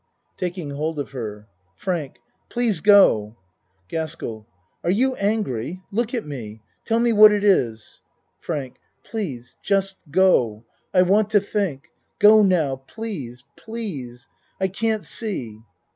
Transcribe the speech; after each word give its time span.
(Taking 0.35 0.71
hold 0.71 0.97
of 0.97 1.11
her.) 1.11 1.47
FRANK 1.75 2.15
Please 2.49 2.79
go. 2.79 3.37
GASKELL 3.87 4.47
Are 4.83 4.89
you 4.89 5.13
angry? 5.17 5.83
Look 5.91 6.15
at 6.15 6.25
me. 6.25 6.63
Tell 6.85 6.99
me 6.99 7.13
what 7.13 7.31
it 7.31 7.43
is. 7.43 8.01
FRANK 8.39 8.77
Please 9.03 9.57
Just 9.61 9.97
go 10.09 10.65
I 10.91 11.03
want 11.03 11.29
to 11.29 11.39
think. 11.39 11.83
Go 12.17 12.41
now 12.41 12.77
please 12.77 13.43
pi 13.55 13.75
ease. 13.75 14.27
I 14.59 14.69
can't 14.69 15.03
see. 15.03 15.59